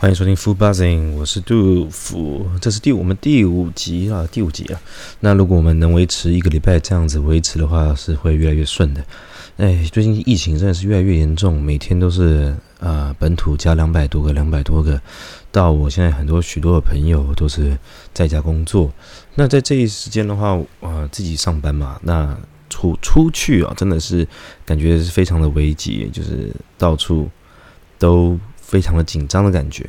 [0.00, 4.80] 欢迎收听 Full Buzzing，我是杜甫，这是第我们第五集啊，第五集啊。
[5.20, 9.04] 那如果我们能维持一个礼拜这样子维持的话，是会越来越顺的。
[9.58, 14.98] 哎，最近疫情真的是越来越严重，每天都是啊本土加两百多个，两百多个。
[15.52, 17.76] 到我现在很多许多的朋友都是
[18.14, 18.90] 在家工作。
[19.34, 22.34] 那在这一时间的话，啊自己上班嘛，那
[22.70, 24.26] 出出去啊，真的是
[24.64, 27.28] 感觉是非常的危急，就是到处
[27.98, 28.40] 都。
[28.70, 29.84] 非常的紧张的感觉，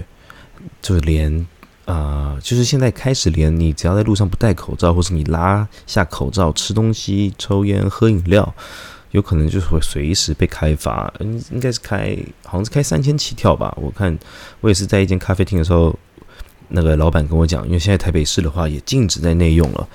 [0.81, 1.45] 就是连
[1.85, 8.55] 啊，就是现在开始，连你只要在路上不戴口罩，或是你拉下口罩吃东西、抽烟、喝饮料，
[9.11, 11.13] 有可能就是会随时被开罚。
[11.19, 13.71] 应应该是开，好像是开三千起跳吧。
[13.79, 14.17] 我看
[14.61, 15.95] 我也是在一间咖啡厅的时候，
[16.69, 19.87] 那个老板跟我讲，因为现在台北市的话也禁止在内用了。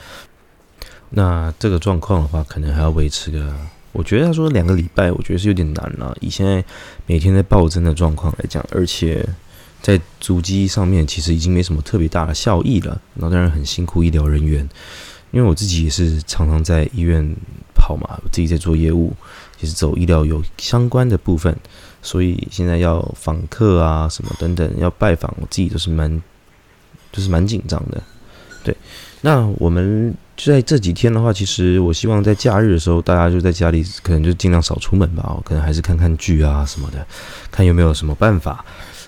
[1.11, 3.53] 那这个状况的话，可能还要维持个。
[3.97, 6.15] 我觉得他说两个礼拜，我觉得是有点难了。
[6.21, 6.63] 以现在
[7.07, 9.27] 每天在暴增的状况来讲，而且
[9.81, 13.01] 在主机上面其实已经没什么特别大的效益了。
[13.15, 14.69] 那当然很辛苦医疗人员，
[15.31, 17.27] 因为我自己也是常常在医院
[17.75, 19.15] 跑嘛，我自己在做业务，
[19.61, 21.57] 也是走医疗有相关的部分，
[22.03, 26.23] 所以现在要访客啊什么等等要拜访，我自己都是蛮
[27.13, 28.03] 就是蛮紧张的。
[28.63, 28.77] 对，
[29.23, 30.15] 那我们。
[30.37, 35.35] 就在这几天的话，其实我希望在假日的时候，大家就在家里，可能就尽量少出门吧。
[35.43, 37.07] 可能还是看看剧啊什么的，
[37.51, 38.63] 看有没有什么办法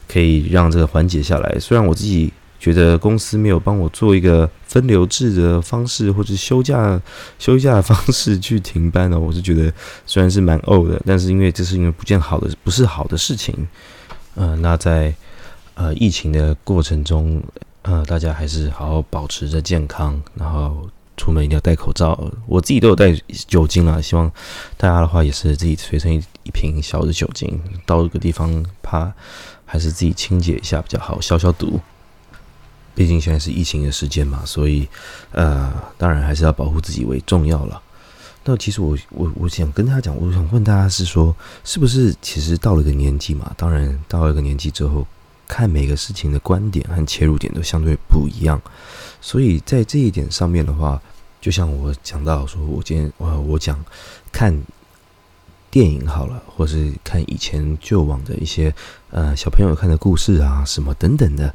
[0.09, 1.59] 可以让这个缓解下来。
[1.61, 6.99] 虽然我自己觉得公司没有帮我做一个分流制的方式，或者休假
[7.39, 9.71] 休假的方式去停班呢，我是觉得
[10.06, 13.55] 虽然是蛮呕的，但是因为这是因为不见好的，不是好的事情。
[14.34, 15.15] 嗯，那在
[15.75, 17.43] 呃疫情的过程中，
[17.83, 20.89] 呃，大家还是好好保持着健康，然后。
[21.19, 23.12] 出门一定要戴口罩，我自己都有带
[23.47, 24.00] 酒精啊。
[24.00, 24.33] 希望
[24.78, 29.12] 大家的话也是自己随身一一瓶小的酒精，到一个地方怕
[29.66, 31.78] 还是自己清洁一下比较好，消消毒。
[32.94, 34.88] 毕竟现在是疫情的时间嘛，所以
[35.32, 37.82] 呃，当然还是要保护自己为重要了。
[38.44, 43.53] 那其实我我我想跟大家讲，我想问大家是说，是不是其实到了一个年纪嘛？
[43.56, 45.06] 当然到了一个年纪之后，
[45.48, 48.60] 看每个事情的观点和切入点都相对不一样。
[49.20, 51.00] 所以在这一点上面的话，
[51.41, 53.82] 就像我讲到说，我今天我我讲
[54.31, 54.62] 看
[55.70, 58.72] 电影好了，或是看以前旧往的一些
[59.10, 61.54] 呃小朋友看的故事啊，什么等等的，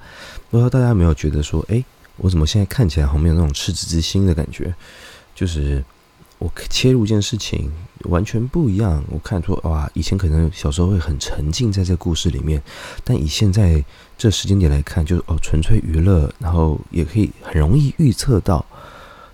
[0.49, 1.83] 不知道大家有没有觉得说，哎，
[2.17, 4.73] 我怎么现在看起来好像没有那种赤子之心的感觉？
[5.35, 5.83] 就是
[6.43, 7.71] 我切入一件事情
[8.09, 9.01] 完全不一样。
[9.09, 12.61] 我看出哇，以前可能小时候会很沉浸在这故事里面，
[13.03, 13.83] 但以现在。
[14.15, 18.65] 这时间点来看，就是哦，纯粹娱乐，然后也可以很容易预测到，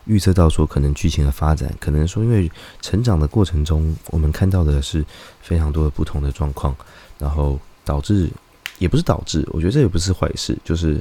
[0.06, 2.50] 预测到说可能剧情的发展，可能说因为
[2.82, 5.06] 成长的过程中，我们看到的是
[5.44, 6.76] 非常多的不同的状况，
[7.20, 8.32] 然后导致
[8.80, 11.00] 也不是导致，我觉得这也不是坏事，就是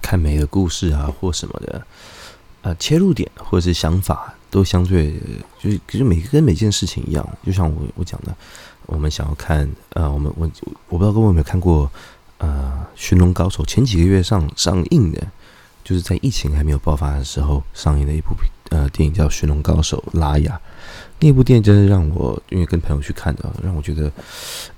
[0.00, 1.86] 看每个故事啊或什么的，
[2.62, 5.12] 呃，切入点或者是想法都相对
[5.58, 8.32] 就是其实每跟每件事情一样，就像我我讲的，
[8.86, 10.48] 我们想要看呃，我们我
[10.88, 11.90] 我不知道各位有没有看过。
[12.38, 15.22] 呃，《寻龙高手》前几个月上上映的，
[15.84, 18.34] 就是在疫情还没有爆发的时候上映的一部
[18.70, 20.60] 呃电影，叫《寻龙高手》拉雅。
[21.20, 24.10] 那部电影真的让我，因为跟朋友去看的，让我觉得，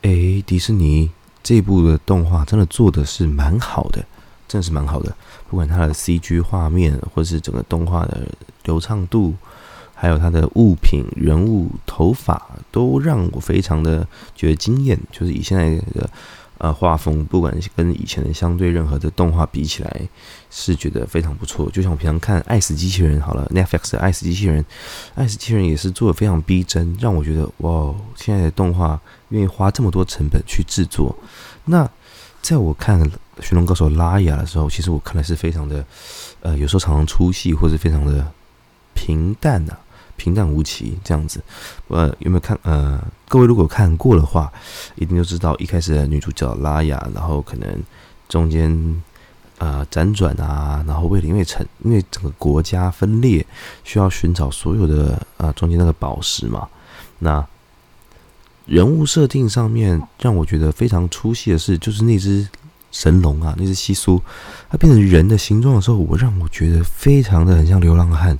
[0.03, 1.11] 哎，迪士尼
[1.43, 4.05] 这部的动画真的做的是蛮好的，
[4.47, 5.17] 真的是蛮好的。
[5.49, 8.29] 不管它的 CG 画面，或是整个动画的
[8.65, 9.35] 流畅度，
[9.97, 12.41] 还有它的物品、人物、头发，
[12.71, 14.97] 都让我非常的觉得惊艳。
[15.11, 16.09] 就是以现在的。
[16.59, 20.01] 呃，画风不管是跟以前的相对任何的动画比起来，
[20.49, 21.71] 是觉得非常不错。
[21.71, 24.63] 就像我平常看《爱死机器人》好了，Netflix 的《爱死机器人》，
[25.17, 31.15] 《爱死机器人》也是做的非常逼真，让我觉得哇，现在的动画愿意花这么多成本去制作。
[31.67, 31.87] 那
[32.41, 32.99] 在我看
[33.43, 35.85] 《寻龙高手》拉雅的时候，其实我看来是非常的，
[36.41, 38.33] 呃，有时候常常出戏，或者非常的
[38.95, 39.77] 平淡呐。
[40.17, 41.43] 平淡无奇这样子，
[41.89, 42.59] 呃，有没有看？
[42.63, 44.51] 呃，各位如果看过的话，
[44.95, 47.83] 一定就知道一开始的女主角拉雅，然后可能
[48.29, 49.03] 中间
[49.59, 53.47] 啊辗转啊，然后为了因为成因为整个国家分裂，
[53.85, 56.67] 需要寻找所有的啊中间那个宝石嘛。
[57.19, 57.47] 那
[58.65, 62.49] 人物设定上面让我觉得非常出戏的是，就是那只
[62.91, 64.21] 神龙啊，那只西苏，
[64.71, 68.39] 它变成人的形状的时候，我让我觉得非常的很像流浪汉，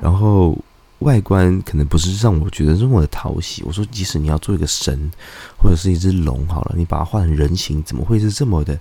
[0.00, 0.58] 然后。
[1.02, 3.62] 外观可能不是让我觉得这么的讨喜。
[3.64, 5.10] 我说，即使你要做一个神，
[5.56, 8.78] 或者是一只龙，好了，你把它画成人形，怎么会是这么的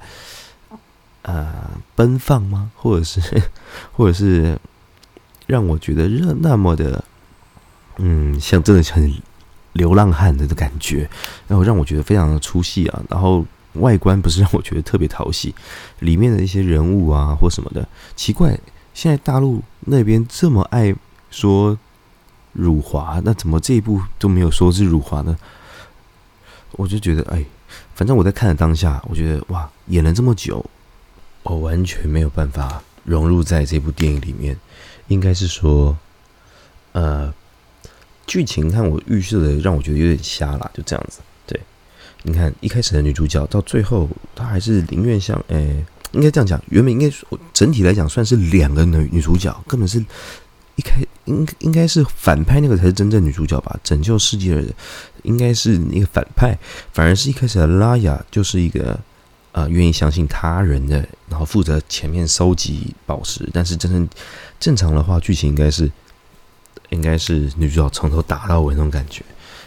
[1.23, 2.71] 呃奔放吗？
[2.75, 3.21] 或者是，
[3.91, 4.57] 或者是
[5.47, 7.03] 让我觉得热那么的，
[7.97, 9.13] 嗯，像真的很
[9.73, 11.09] 流浪汉的感觉，
[11.47, 13.01] 然后让我觉得非常的出戏啊。
[13.09, 15.53] 然后外观不是让我觉得特别讨喜，
[15.99, 18.59] 里面的一些人物啊或什么的，奇怪，
[18.93, 20.93] 现在大陆那边这么爱
[21.29, 21.77] 说
[22.53, 25.37] 辱华，那怎么这一部都没有说是辱华呢？
[26.73, 27.43] 我就觉得，哎，
[27.95, 30.65] 反正我在看的当下，我觉得哇，演了这么久，
[31.43, 34.57] 我完全没有办法融入在这部电影里面，
[35.07, 35.97] 应该是说，
[36.93, 37.33] 呃。
[38.27, 41.19] 剧情看我预设的让我觉得有点瞎了，就这样子。
[41.45, 41.59] 对，
[42.23, 45.83] 你看一开始的女主角到最后，她还是宁愿像诶，
[46.13, 50.01] 应该这样讲，原本应该我整体来讲算是两个女女主角，根本是
[50.81, 53.79] 开应应该是反派那个才是真正女主角吧？
[53.83, 54.73] 拯救世界的人
[55.23, 56.57] 应该是那个反派，
[56.91, 58.99] 反而是一开始的拉雅就是一个
[59.51, 64.09] 呃愿意相信他人的，然后负责前面收集宝石，但是真正
[64.59, 65.91] 正常的话，剧情应该是。
[66.89, 69.23] 应该是女主角从头打到尾那种感觉，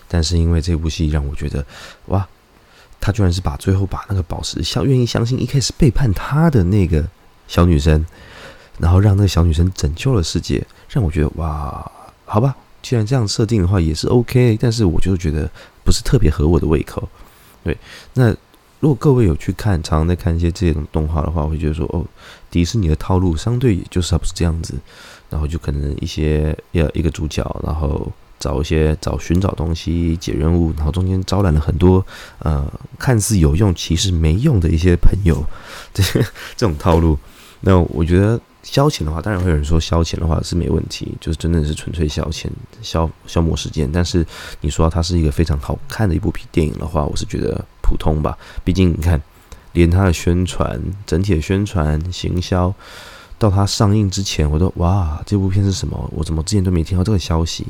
[0.06, 1.64] 但是因为这部戏让我觉得，
[2.08, 2.28] 哇，
[3.00, 7.02] 她居然是把最后把那个宝石相愿意相信一开始背叛她的那个
[7.48, 8.04] 小女生，
[8.78, 11.90] 然后让那个小女生拯救了世界，让我觉得哇，
[12.24, 15.50] 好吧，既然这样设定的话也是 OK，但是我就觉得
[15.82, 17.08] 不是特别合我的胃口。
[17.64, 17.76] 对，
[18.14, 18.30] 那
[18.78, 22.04] 如果各位有去看，常常在看一些这种动画的话，我会觉得说，哦，
[22.48, 24.74] 迪士尼的套路相对也就是不是这样子。
[25.30, 28.06] 然后就可能一些要一个主角，然后
[28.38, 32.06] 找一些找寻找东西解任务，然后中间招揽了很多
[32.38, 32.64] 呃
[33.00, 35.44] 看似有用其实没用的一些朋友，
[35.92, 36.20] 这些
[36.54, 37.18] 这种套路。
[37.62, 42.46] 那我觉得消遣的话，当然会有人说消遣的话是没问题，就是真的是纯粹消遣
[42.82, 43.88] 消消磨时间。
[43.92, 44.26] 但是
[44.62, 48.36] 你说它是一个非常好看的一部电影的话，我是觉得普通吧。
[48.64, 49.22] 毕竟你看，
[49.74, 52.74] 连它的宣传整体的宣传行销。
[53.36, 56.08] 到它上映之前，我都哇，这部片是什么？
[56.14, 57.66] 我怎么之前都没听到这个消息？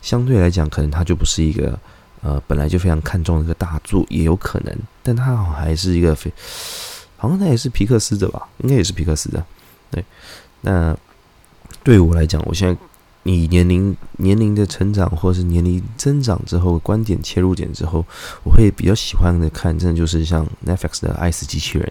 [0.00, 1.78] 相对来讲，可能它就不是一个
[2.22, 4.74] 呃本来就非常看重的一个大作，也有可能。
[5.02, 6.32] 但它好像还是一个非，
[7.16, 8.48] 好像它也是皮克斯的吧？
[8.58, 9.44] 应该也是皮克斯的。
[9.90, 10.04] 对，
[10.60, 10.96] 那
[11.82, 12.80] 对我来讲，我现在
[13.24, 18.04] 以年龄年龄的成长，或是年龄增长之后，观点切入点之后，
[18.44, 21.86] 我会比较喜欢的看，真的就是像 Netflix 的《爱死机器人》。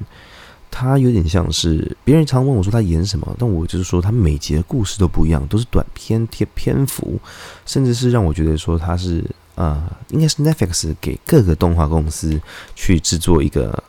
[0.70, 7.18] 它有点像是别人常问我说他演什么，但我就是说他每集的故事都不一样，都是短篇贴篇幅，
[7.66, 9.24] 甚至是让我觉得说他是
[9.56, 12.40] 呃，应该是 Netflix 给各个动画公司
[12.76, 13.82] 去制作一个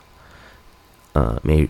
[1.14, 1.68] 呃每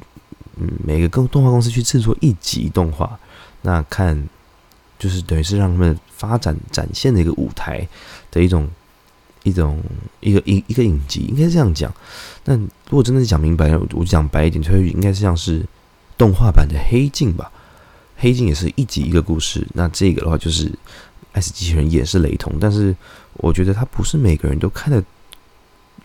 [0.61, 3.19] 嗯每个公动画公司去制作一集动画，
[3.63, 4.29] 那看
[4.99, 7.87] 就是等于是让他们发展展现的一个舞台
[8.31, 8.69] 的一种。
[9.45, 9.81] 一种
[10.21, 11.91] 一个一一个影集，应该是这样讲。
[12.45, 15.65] 那如果真的讲明白，我讲白一点，就应该是像是
[16.19, 17.51] 动画版的《黑镜》吧。
[18.17, 19.67] 《黑镜》也是一集一个故事。
[19.73, 20.69] 那这个的话，就是
[21.33, 22.95] 《S 机器人》也是雷同，但是
[23.35, 25.03] 我觉得它不是每个人都看的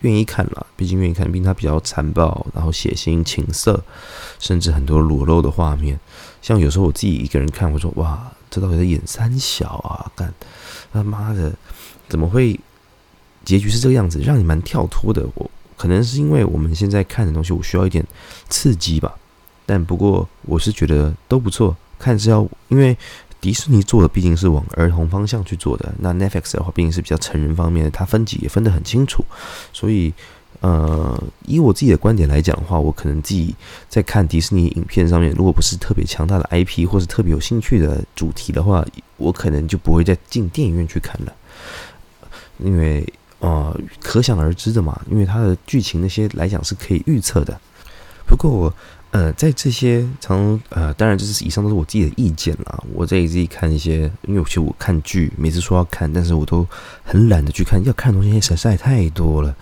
[0.04, 0.66] 愿意看了。
[0.78, 3.84] 毕竟愿意看，毕竟它比较残暴，然后血腥、情色，
[4.40, 6.00] 甚至很多裸露的画面。
[6.42, 10.12] 像有时候我自己一个人看，我说：“哇，这到底在演三小啊？
[10.16, 10.34] 干
[10.94, 11.52] 他妈的，
[12.08, 12.60] 怎么会？”
[13.46, 15.28] 结局是这个样子，让你蛮跳脱的。
[15.36, 18.02] 我可能是因为我们现在看的东西，我需要一点
[18.48, 19.14] 刺激吧。
[19.66, 22.98] 但不过我是觉得都不错，看是要因为
[23.44, 29.26] 迪士尼做的毕竟是往儿童方向去做的，那 Netflix 的话毕竟是比较成人方面的，它分级也分得很清楚。
[29.74, 30.14] 所以，
[30.62, 33.54] 呃，以我自己的观点来讲的话，我可能自己
[33.90, 38.86] 在看迪士尼影片上面，如果不是特别强大的 IP 或是特别有兴趣的主题的话，
[39.18, 41.34] 我可能就不会再进电影院去看了，
[42.60, 43.06] 因为。
[43.40, 47.60] 呃，可想而知的嘛，因为它的剧情那些来讲是可以预测的。
[48.26, 48.74] 不过我
[49.12, 52.84] 呃，在这些常呃，当然这是以上都是我自己的意见啦。
[52.94, 56.68] 我在自己看一些，因为其实我看剧，每次说要看，但是我都
[57.04, 59.56] 很懒得去看，要看的东西实在太多了。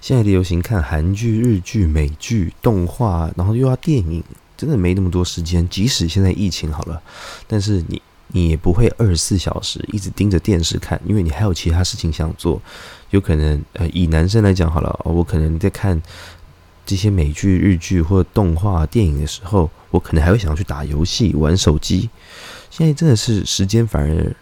[0.00, 4.24] 现在的流行看韩剧、日剧、美剧、动画，然后又要电影，
[4.56, 5.68] 真的没那么多时间。
[5.68, 7.02] 即使现在疫情好了，
[7.46, 8.00] 但是你。
[8.28, 12.60] 你也不会二十四小时一直盯着电视看，因为你还有其他事情想做。
[13.10, 16.02] 有可能，呃，以男生来讲好了，我可能在看
[16.86, 22.08] 这些美剧、日剧或动画、电影的时候，我可能还会想要去打游戏、玩手机。
[22.70, 24.34] 现在真的是时间反而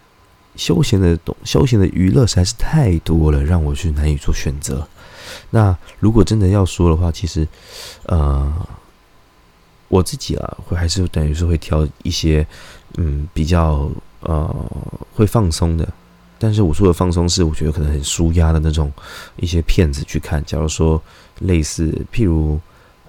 [0.55, 4.87] 休闲的东、休闲的娱乐实在是太多了，让我去难以做选择。
[5.51, 7.47] 那如果真的要说的话，其实，
[8.05, 8.53] 呃。
[9.89, 12.47] 我自己啊，会还是等于是会挑一些，
[12.97, 13.87] 嗯，比较
[14.21, 14.71] 呃
[15.13, 15.87] 会放松的。
[16.43, 18.91] 但是我说的放松是，我觉得可能很舒压的那种
[19.37, 20.43] 一些片子去看。
[20.43, 21.01] 假如说
[21.39, 22.59] 类似，譬如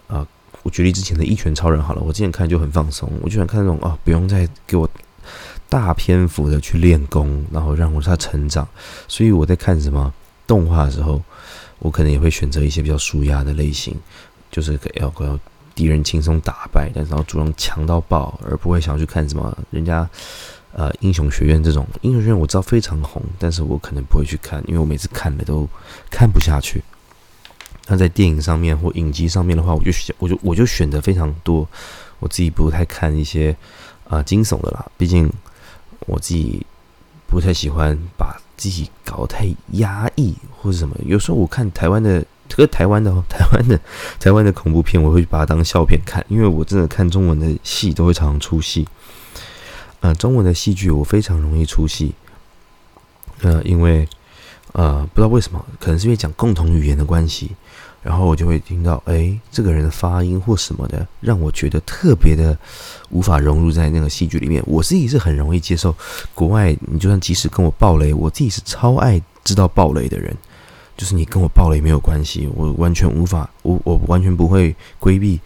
[0.07, 0.25] 啊，
[0.62, 4.88] 我举例之前的《一拳超人》好了，我之前看就很放松，我就想看那种啊，不用再给我
[5.69, 8.69] 大篇幅的去练功，然后让我他成长。
[9.09, 10.14] 所以我在看什么
[10.47, 11.21] 动画的时候，
[11.81, 13.97] 我可能也会选择一些比较舒压的类型。
[14.53, 15.37] 就是给要要
[15.75, 20.09] 敌人轻松打败，但是然后主人强到爆，而不会想要去看什么人家
[20.75, 25.69] 呃英雄学院这种英雄学院我知道非常红，但是我可能不会去看，因为我每次看了都
[26.11, 26.83] 看不下去。
[27.87, 31.69] 那在电影上面或影集上面的话，我就选我就我就选择非常多，
[32.19, 33.54] 我自己不太看一些
[34.09, 35.31] 啊惊悚的啦，毕竟
[36.07, 36.64] 我自己
[37.26, 40.97] 不太喜欢把自己搞太压抑或者什么。
[41.04, 43.78] 有时候我看台湾的，这 个台湾的台湾的
[44.19, 48.88] 台湾的恐怖片，我会把它当笑片看，因为我真的看中文的戏都会常常出戏。
[50.04, 52.14] 呃，中文的戏剧我非常容易出戏，
[53.40, 54.06] 呃，因为
[54.73, 57.52] 呃不知道为什么，可能是因为讲共同语言的关系。
[58.02, 62.54] 然后我就会听到，哎，这个人的发音或什么的，让我觉得特别的
[63.08, 64.62] 无法融入在那个戏剧里面。
[64.66, 65.96] 我自己是很容易接受
[66.34, 70.37] 国外，你就算即使跟我爆雷，我自己是超爱知道爆雷的人。
[70.99, 75.40] 就是你跟我爆雷没有关系，我完全无法，我我完全不会规避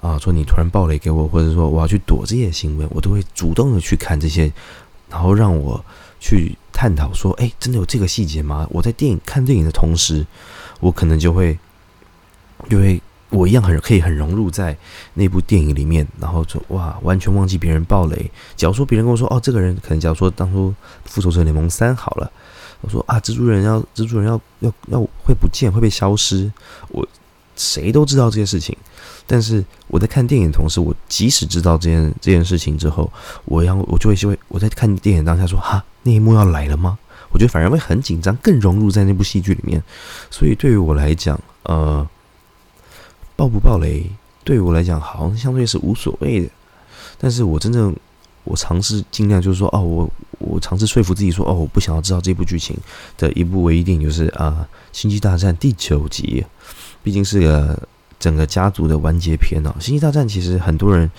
[0.00, 4.52] 啊，说你突然爆雷给我，或者说我要去躲这些新闻，我都会主动的去看这些，
[5.08, 5.84] 然后让我
[6.18, 8.66] 去探讨说，哎，真的有这个细节吗？
[8.70, 10.26] 我在电影看电影的同时，
[10.80, 11.58] 我可能就会。
[12.68, 14.76] 因为我一样很可以很融入在
[15.14, 18.30] 那部电影里面，然后就哇，完全忘记别人爆雷。
[18.54, 20.68] 假如说别人跟我说，哦，这个人可能假如说当初
[21.06, 22.30] 《复仇者联盟三》好了，
[22.82, 26.52] 我说啊，蜘蛛人要蜘蛛人要要要会不见会被消失，
[26.88, 27.08] 我
[27.60, 28.76] 谁都知道这件事情。
[29.26, 33.12] 但是我在看电影的同时，我即使知道这件这件事情之后，
[33.44, 36.98] 我要我就会会我在看电影当下说，哈，那一幕要来了吗？
[37.30, 39.82] 我觉得反而会很紧张，更融入在那部戏剧里面。
[40.30, 42.08] 所以对于我来讲，呃。
[43.36, 44.04] 爆不爆雷，
[44.44, 46.48] 对于我来讲好像相对是无所谓的。
[47.16, 47.96] 但是我真正
[48.44, 52.76] 我尝试尽量就是说，哦，我我尝试说服自己说，哦，我不想要知道这部剧情
[53.16, 56.44] 的一部唯一电影就是啊，《星际大战》第九集，
[57.02, 57.88] 毕竟是个
[58.18, 59.74] 整个家族的完结篇哦。
[59.84, 61.10] 《星际大战》其实很多人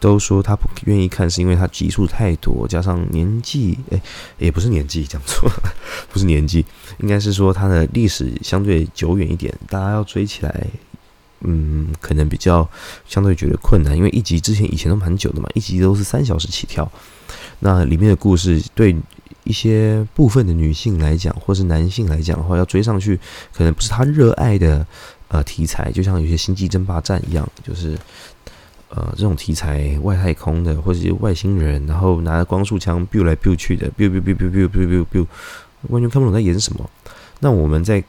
[0.00, 4.00] 都说他不愿意看，是因为它集数太多，加上年纪，哎，
[4.38, 5.72] 也不是年纪讲错了，
[6.12, 6.64] 不是年纪，
[6.98, 10.66] 应该是说它的历史相对久远一点，大家要追起来。
[11.44, 12.68] 嗯，可能比较
[13.08, 16.88] 相对觉得困难，因为一集之前以前都蛮久的嘛，一集都是三小时起跳。
[17.58, 18.94] 那里面的故事对
[19.44, 23.18] 一些部分的女性来讲，或是男性来讲的话，要追上去，
[23.52, 24.86] 可能不是他热爱的
[25.28, 25.90] 呃题材。
[25.92, 27.98] 就像有些星际争霸战一样，就是
[28.88, 35.26] 呃这种题材外太空的，或者是外星人，然后拿着光束枪 biu 来 biu 去的，biu biu biu biu biu biu biu，
[35.88, 36.88] 完全看不懂在演什么。
[37.40, 38.02] 那我们在。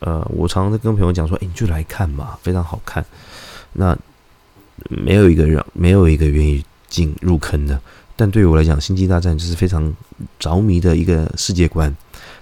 [0.00, 3.02] 呃，我常常在跟朋友讲说，哎，你就来看嘛，非常好看。
[3.72, 3.96] 那
[4.90, 7.80] 没有一个让，没有一个愿意进入坑的。
[8.16, 9.92] 但对我来讲，《星际大战》就是非常
[10.38, 11.94] 着迷的一个世界观。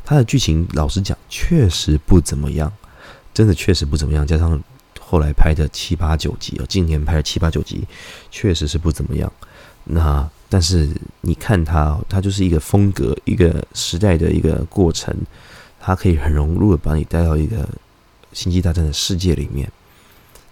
[0.04, 2.70] 它的剧情，老实讲，确实不怎么样，
[3.32, 4.26] 真的确实不怎么样。
[4.26, 4.62] 加上
[5.00, 7.82] 后来拍的七八九集哦，今年拍的七八九集，
[8.30, 9.32] 确实是不怎么样。
[9.84, 10.88] 那但是
[11.22, 15.16] 你看它，它就是一个风格，一个时代的一个过程。
[15.84, 17.68] 它可以很融入的把你带到一个
[18.32, 19.68] 星际大战的世界里面，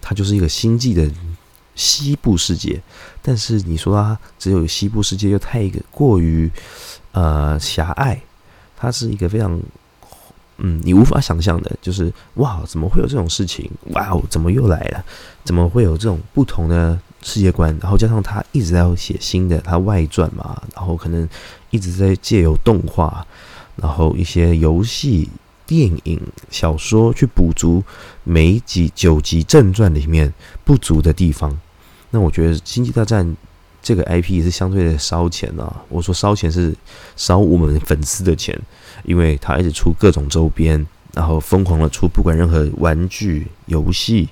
[0.01, 1.09] 它就是一个星际的
[1.81, 2.79] 西部世界。
[3.23, 6.49] 但是你说它只有西部世界，又太过于
[7.11, 8.21] 呃狭隘。
[8.77, 9.59] 它是一个非常
[10.57, 13.69] 嗯，你无法想象的，就是哇，怎么会有这种事情？
[13.93, 15.03] 哇哦，怎么又来了？
[15.43, 17.75] 怎么会有这种不同的世界观？
[17.81, 21.27] 然后加上他一直在写新的，他外传嘛，然后可能
[21.71, 23.25] 一直在借由动画。
[23.77, 25.29] 然后一些游戏、
[25.65, 26.19] 电影、
[26.51, 27.83] 小说去补足
[28.23, 30.31] 每一集九集正传里面
[30.63, 31.57] 不足的地方。
[32.11, 33.25] 那我觉得《星际大战》
[33.81, 35.81] 这个 IP 也是相对的烧钱啊。
[35.89, 36.75] 我说烧钱是
[37.15, 38.57] 烧我们粉丝的钱，
[39.03, 44.29] 因为它一直出各种周边，然后疯狂的出不管任何玩具、游戏，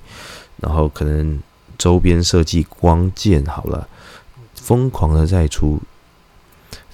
[0.58, 1.42] 然后可能
[1.78, 3.88] 周边设计、光剑好了，
[4.54, 5.82] 疯狂的在出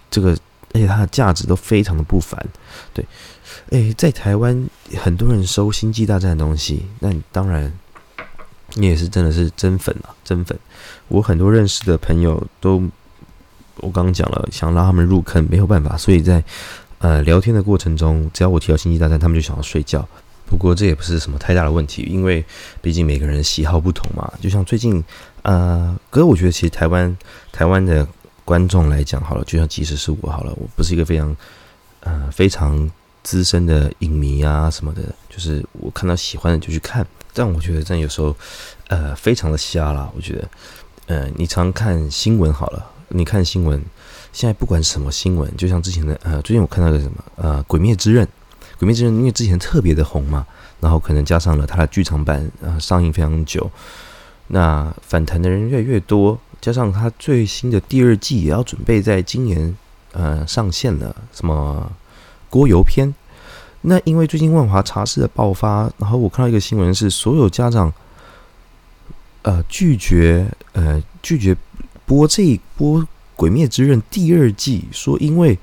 [0.10, 0.38] 这个。
[0.74, 2.38] 而且它的价值都非常的不凡，
[2.94, 3.06] 对，
[3.70, 7.72] 诶，在台湾很多人收《星际大战》的东西，那当然
[8.74, 10.58] 你也是真的是真粉啊，真粉。
[11.08, 12.84] 我很多认识的朋友都，
[13.78, 16.44] 我刚刚讲了，想拉他们入坑没有办法，所以在
[17.00, 20.08] 呃聊天的过程中，只要我提到《星际大战》，他们就想要睡觉。
[20.46, 22.44] 不过这也不是什么太大的问题，因为
[22.82, 24.32] 毕竟每个人喜好不同嘛。
[24.42, 25.04] 就像最近
[25.44, 27.18] 呃，哥我觉得其实台湾
[27.52, 28.08] 台湾的。
[28.46, 31.36] 观众来讲好了，就像即使是我好了，我不是一个非常
[32.02, 32.92] 呃非常
[33.24, 37.04] 资深的影迷啊什么的，就是我看到喜欢的就去看。
[37.36, 38.36] 但我觉得这样有时候
[38.88, 40.10] 呃非常的瞎啦。
[40.16, 40.50] 我觉得
[41.08, 43.80] 呃你常看新闻好了，你看新闻，
[44.34, 48.26] 现在不管什么新闻，就像之前的呃最近我看到个什么呃《鬼灭之刃》，
[48.80, 50.48] 《鬼灭之刃》因为之前特别的红嘛，
[50.80, 53.70] 然后可能加上了它的剧场版啊上映非常久，
[54.48, 59.76] 那反弹的人越来越多，加上它最新的第二季也要准备在今年
[60.14, 61.92] 呃上线了，什么
[62.50, 63.14] 锅油篇。
[63.88, 67.94] 那因为最近万华茶室的爆发，然后我看到一个新闻是，所有家长
[69.44, 71.56] 呃拒绝呃拒绝
[72.04, 73.00] 播这一播
[73.36, 75.56] 《鬼灭之刃》第二季，说因为《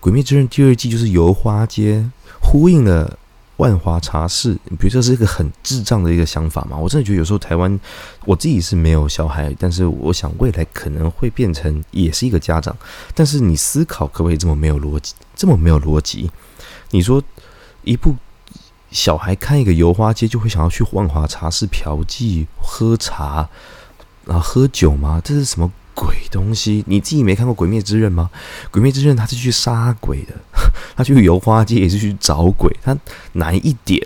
[0.00, 2.04] 鬼灭之刃》第二季就是油花街
[2.40, 3.16] 呼应了
[3.58, 6.76] 万华茶室，你觉得这是一个很智障的一个想法嘛？
[6.76, 7.78] 我真的觉得有时候台湾
[8.24, 12.76] 我自己是没有小孩，但是我想未来可能会变成也是一个家长，
[13.14, 16.28] 但是你思考可不可以这么没有逻辑，这么没有逻辑？
[16.90, 17.22] 你说。
[17.86, 18.16] 一部
[18.90, 23.48] 小孩看一个油花街就会想要去万华茶室嫖妓、喝茶，
[24.24, 25.20] 然后喝酒吗？
[25.24, 26.84] 这是什么鬼东西？
[26.88, 28.28] 你自己没看过《鬼灭之刃》吗？
[28.72, 30.34] 《鬼灭之刃》他是去杀鬼的，
[30.96, 32.74] 他去油花街也是去找鬼。
[32.82, 32.96] 他
[33.34, 34.02] 哪一点？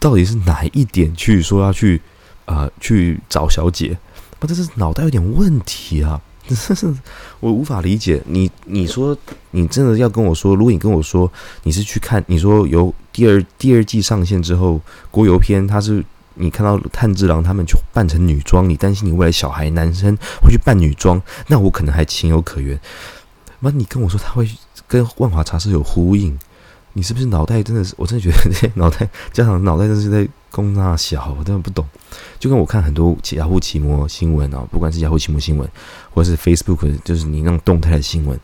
[0.00, 2.02] 到底是哪一点去说要去
[2.46, 3.96] 啊去找小姐？
[4.40, 6.20] 不，这是脑袋有点问题啊！
[7.40, 8.20] 我无法理解。
[8.26, 9.16] 你你说
[9.52, 11.30] 你真的要跟我说，如果你跟我说
[11.62, 14.78] 你是去看，你说有第二第二季上线之后，
[15.10, 16.04] 国游篇他是
[16.34, 22.78] 你看到炭治郎他们去扮成女装，你担心你未来小孩男生会去扮女装，那我可能还情有可原。
[23.60, 24.46] 那你跟我说他会
[24.86, 26.38] 跟万华茶室有呼应，
[26.92, 27.94] 你是不是脑袋真的是？
[27.96, 30.28] 我真的觉得脑袋家长脑袋真是在。
[30.54, 31.84] 公那小，我真的不懂。
[32.38, 35.68] 就跟我看很多雅虎奇摩新闻啊，不管是雅虎奇摩新闻，
[36.12, 38.38] 或者是 Facebook，就是你那种动态的新闻，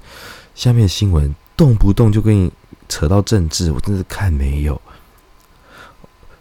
[0.57, 2.51] 下面的新闻动不动就跟你
[2.91, 4.79] 扯到政治，我真是看没有。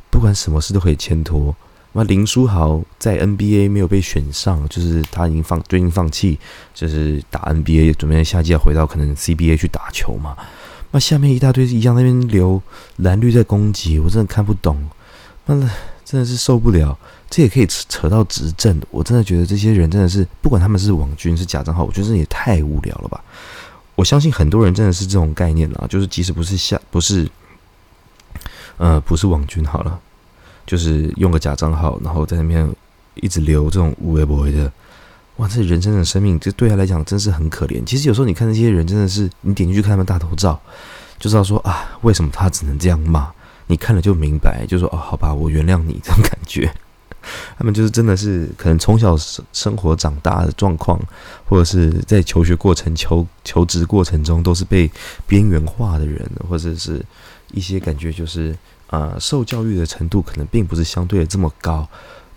[0.09, 1.55] 不管什么事都可以牵拖。
[1.93, 6.37] 那林书豪在 NBA 没有被选上，就是他已经放最近放弃，
[6.73, 10.35] 就是打 NBA，准备下季要回到可能 CBA 去打球嘛。
[10.91, 12.61] 那下面一大堆一样那边流
[12.97, 14.89] 蓝绿在攻击，我真的看不懂。
[15.45, 15.55] 那
[16.05, 16.97] 真的是受不了，
[17.29, 18.79] 这也可以扯扯到执政。
[18.91, 23.23] 我真的觉得这些人真的是，不管他们是网军是假账号，我觉得这也太无聊了吧。
[23.99, 27.29] 我相信很多人真的是这种概念啊，就是即使不是下不是，
[28.77, 29.99] 呃，不是网军好了，
[30.65, 32.65] 就是用个假账号，然后在那边
[33.15, 34.71] 一直留这种无微不微的，
[35.35, 37.83] 哇，这人生的生命，这对他来讲真是很可怜。
[37.83, 40.57] 其实有时候你看那些人，真的是你点进去看他们大头照，
[41.19, 43.29] 就知道说啊，为什么他只能这样骂。
[43.67, 46.73] 你看了就明白，就说哦，好吧，我原谅你这种感觉。
[47.57, 50.99] 他们就是真的是可能从小生生活长大的状况，
[51.45, 54.89] 或者是在求学过程、求求职过程中都是被
[55.27, 57.03] 边缘化的人，或者是
[57.51, 58.55] 一些感觉就是
[58.87, 61.87] 啊，受教育的程度可能并不是相对的这么高，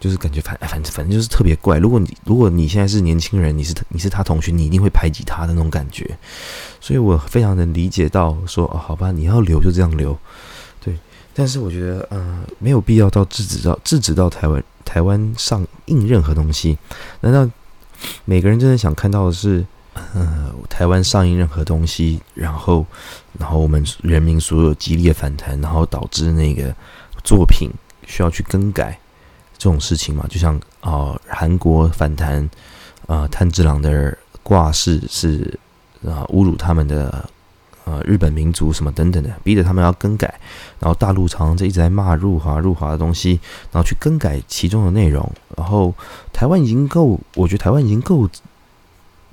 [0.01, 1.79] 就是感觉反反正反正就是特别怪。
[1.79, 6.19] 如果你如果你现在是年轻人，你是你是他同学，你一定会排挤他的那种感觉。
[6.81, 10.19] 所以我非常能理解到说哦，好吧，你要留就这样留。
[10.85, 10.99] 对
[11.33, 16.79] 但是我觉得，呃，没有必要到制止到制止到台湾台湾上映任何东西。
[17.21, 17.49] 难道
[18.25, 19.65] 每个人真的想看到的是，
[20.15, 22.85] 呃，台湾上映任何东西，然后，
[23.39, 26.75] 然后我们人民所有激烈反弹，然后导致那个
[27.23, 27.71] 作品
[28.07, 28.99] 需要去更改
[29.57, 30.27] 这种事情嘛？
[30.29, 32.49] 就像啊，韩国反弹
[33.07, 35.59] 啊，炭治郎的挂饰是
[36.05, 37.29] 啊，侮辱他们的。
[37.93, 40.41] 呃，日本民族什么等等的，逼着他们要更改，
[40.79, 43.39] 然后大陆常常在一直在骂入华入华的东西，
[43.71, 45.31] 然后去更改其中的内容。
[45.59, 45.93] 然后
[46.33, 48.27] 台湾已经够，我觉得台湾已经够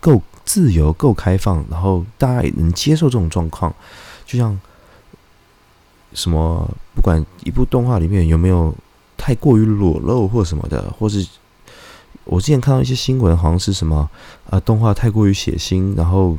[0.01, 3.73] 够自由、够开放，然后大家也能接受这种状况。
[4.25, 4.59] 就像
[6.13, 8.75] 什么，不管一部动画里面有没有
[9.15, 11.25] 太过于裸露或什么的，或是
[12.25, 14.09] 我之前看到一些新闻，好像是什么
[14.49, 16.37] 啊，动画太过于血腥，然后。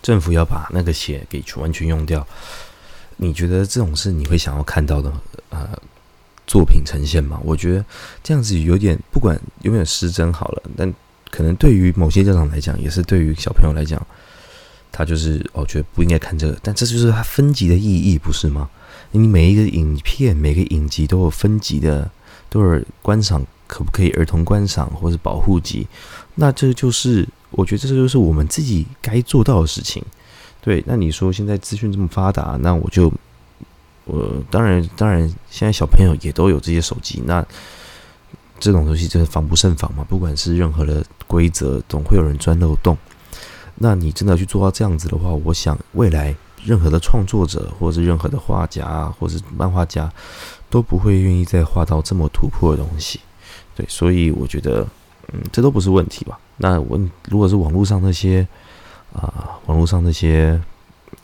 [0.00, 2.26] 政府要把那个血给完全用掉，
[3.16, 5.12] 你觉得这种是你会想要看到的
[5.50, 5.68] 呃
[6.46, 7.40] 作品呈现吗？
[7.44, 7.84] 我觉得
[8.22, 10.94] 这样子有点不管有没有失真好了，但
[11.30, 14.00] 可能对于某些家长来讲，也是对于小朋友来讲，
[14.92, 18.70] 他就是我觉得不应该看这个，但这就是它分级的意义，不是吗？
[19.10, 22.10] 你每一个影片、每个影集都有分级的，
[22.48, 25.88] 都是观赏可不可以儿童观赏或者保护级，
[26.36, 27.28] 那这就是。
[27.50, 30.02] 我觉得这就是我们自己该做到的事情。
[30.60, 33.12] 对，那你说现在资讯这么发达，那我就，
[34.04, 37.44] 我当然当然，现在小朋友也都有这些手机，那
[38.58, 40.04] 这种东西就是防不胜防嘛。
[40.08, 42.98] 不管是任何的规则，总会有人钻漏洞。
[43.76, 46.34] 那你真的去做到这样子的话，我想未来
[46.64, 50.12] 任何的创作者，或者是任何的画家，或者是漫画家，
[50.68, 53.20] 都不会愿意再画到这么突破的东西。
[53.76, 54.84] 对，所以我觉得，
[55.32, 56.38] 嗯，这都不是问题吧。
[56.56, 58.46] 那我如果是网络上那些
[59.12, 60.60] 啊，网络上那些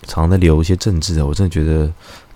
[0.02, 1.90] 常常在聊一些政治的，我真的觉得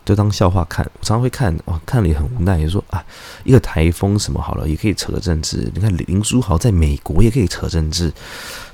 [0.05, 0.85] 就当笑话看。
[0.99, 3.05] 我常常会看，哇，看了也很无奈，就说啊，
[3.45, 5.71] 一个台风什么好了，也可以扯政治。
[5.75, 8.13] 你看林书豪在美国也可以扯政治，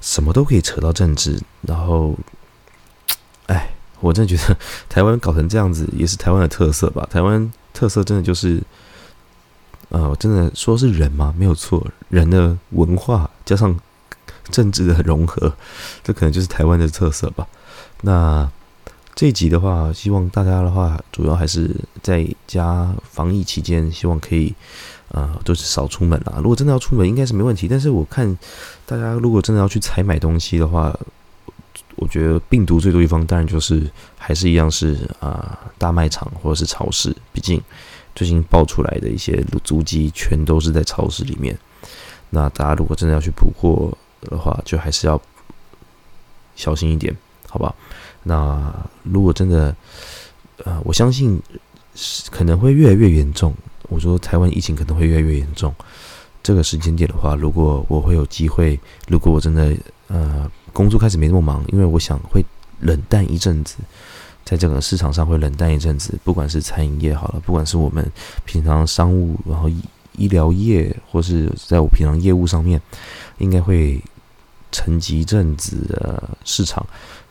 [0.00, 1.40] 什么都可以扯到政治。
[1.62, 2.14] 然后，
[3.46, 4.56] 哎，我真的觉得
[4.88, 7.04] 台湾搞成这样子，也是台湾的特色吧？
[7.10, 8.62] 台湾特色真的就是。
[9.90, 11.34] 呃，真的说是人吗？
[11.36, 13.78] 没有错，人的文化加上
[14.50, 15.52] 政治的融合，
[16.02, 17.46] 这可能就是台湾的特色吧。
[18.00, 18.50] 那
[19.14, 21.70] 这一集的话，希望大家的话，主要还是
[22.02, 24.52] 在家防疫期间，希望可以
[25.08, 26.34] 呃，就是少出门啦。
[26.38, 27.68] 如果真的要出门，应该是没问题。
[27.68, 28.36] 但是我看
[28.84, 30.92] 大家如果真的要去采买东西的话，
[31.96, 37.62] 我觉得病毒最多地方，当然就是还是一样是啊，大卖场或者是超市，毕竟。
[38.14, 41.58] 最近爆出来的一些足迹，全都是在超市里面。
[42.30, 45.20] 那大家如果真的要去补货的话，就还是要
[46.56, 47.14] 小心一点，
[47.48, 47.74] 好吧？
[48.22, 48.72] 那
[49.02, 49.74] 如果真的，
[50.64, 51.40] 呃，我相信
[52.30, 53.54] 可能会越来越严重。
[53.88, 55.74] 我说台湾疫情可能会越来越严重。
[56.42, 59.76] 这个时间点的话，如果我会有机会，如果我真的
[60.08, 62.44] 呃工作开始没那么忙，因为我想会
[62.80, 63.76] 冷淡一阵子。
[64.44, 68.10] 在整个市场上会冷淡一阵子，不管是餐饮业好了，不管是我们
[68.44, 69.68] 平常商务，然后
[70.16, 72.80] 医疗业，或是在我平常业务上面，
[73.38, 74.00] 应该会
[74.70, 76.86] 沉寂一阵子的市场。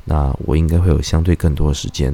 [0.05, 2.13] 那我应该会有相对更多的时间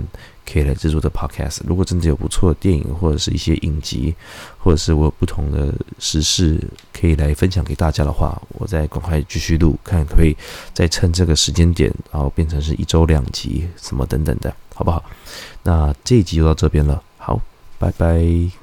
[0.52, 1.60] 可以来制作的 podcast。
[1.66, 4.16] 如果真的有不错的电影，或者是一些影集，
[4.58, 6.60] 或者是我有不同的时事
[6.92, 10.36] 可以来分享给大家的话，我再赶快继续录，看可以
[10.74, 14.54] 再趁这个时间点，然后变成是一周两集，什么等等的。
[14.74, 15.04] 好不好？
[15.64, 17.04] 那这一集就到这边了。
[17.18, 17.42] 好，
[17.78, 18.59] 拜拜。